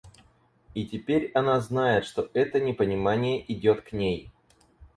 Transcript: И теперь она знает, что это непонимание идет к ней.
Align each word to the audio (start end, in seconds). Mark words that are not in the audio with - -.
И 0.73 0.87
теперь 0.87 1.29
она 1.35 1.59
знает, 1.59 2.05
что 2.05 2.27
это 2.33 2.59
непонимание 2.59 3.45
идет 3.53 3.81
к 3.83 3.91
ней. 3.91 4.31